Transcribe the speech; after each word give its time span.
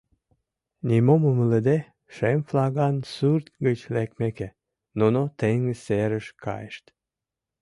Нимом 0.87 1.21
умылыде, 1.29 1.77
шем 2.15 2.39
флаган 2.47 2.95
сурт 3.13 3.47
гыч 3.65 3.79
лекмеке, 3.93 4.49
нуно 4.99 5.21
теҥыз 5.39 5.79
серыш 5.85 6.27
кайышт. 6.43 6.85